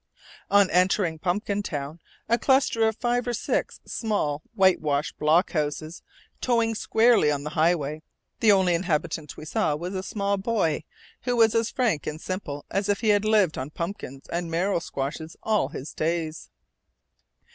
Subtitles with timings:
[0.49, 6.01] On entering Pumpkintown a cluster of five or six small, whitewashed blockhouses,
[6.41, 8.01] toeing squarely on the highway
[8.39, 10.85] the only inhabitant we saw was a small boy,
[11.25, 14.79] who was as frank and simple as if he had lived on pumpkins and marrow
[14.79, 16.49] squashes all his days.